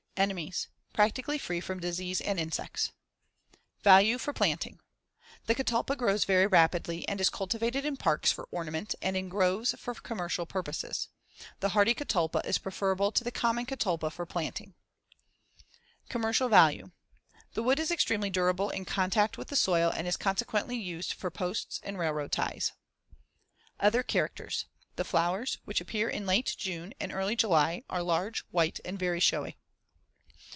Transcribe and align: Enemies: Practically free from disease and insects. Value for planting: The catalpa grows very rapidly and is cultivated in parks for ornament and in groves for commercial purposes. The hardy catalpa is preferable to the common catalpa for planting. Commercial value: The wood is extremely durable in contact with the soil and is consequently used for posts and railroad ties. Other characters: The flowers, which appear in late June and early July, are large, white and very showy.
Enemies: 0.17 0.67
Practically 0.93 1.39
free 1.39 1.59
from 1.59 1.79
disease 1.79 2.21
and 2.21 2.39
insects. 2.39 2.91
Value 3.81 4.19
for 4.19 4.33
planting: 4.33 4.79
The 5.47 5.55
catalpa 5.55 5.95
grows 5.95 6.25
very 6.25 6.45
rapidly 6.45 7.07
and 7.09 7.19
is 7.19 7.31
cultivated 7.31 7.85
in 7.85 7.97
parks 7.97 8.31
for 8.31 8.47
ornament 8.51 8.93
and 9.01 9.17
in 9.17 9.29
groves 9.29 9.73
for 9.79 9.95
commercial 9.95 10.45
purposes. 10.45 11.07
The 11.59 11.69
hardy 11.69 11.95
catalpa 11.95 12.41
is 12.45 12.59
preferable 12.59 13.11
to 13.13 13.23
the 13.23 13.31
common 13.31 13.65
catalpa 13.65 14.11
for 14.11 14.27
planting. 14.27 14.75
Commercial 16.07 16.49
value: 16.49 16.91
The 17.55 17.63
wood 17.63 17.79
is 17.79 17.89
extremely 17.89 18.29
durable 18.29 18.69
in 18.69 18.85
contact 18.85 19.39
with 19.39 19.47
the 19.47 19.55
soil 19.55 19.89
and 19.91 20.07
is 20.07 20.17
consequently 20.17 20.77
used 20.77 21.13
for 21.13 21.31
posts 21.31 21.79
and 21.81 21.97
railroad 21.97 22.31
ties. 22.31 22.73
Other 23.79 24.03
characters: 24.03 24.65
The 24.97 25.05
flowers, 25.05 25.57
which 25.65 25.81
appear 25.81 26.09
in 26.09 26.27
late 26.27 26.53
June 26.59 26.93
and 26.99 27.11
early 27.11 27.35
July, 27.35 27.81
are 27.89 28.03
large, 28.03 28.41
white 28.51 28.79
and 28.85 28.99
very 28.99 29.19
showy. 29.21 29.57